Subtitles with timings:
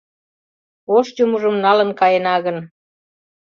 [0.95, 2.57] Ош Юмыжым налын каена гын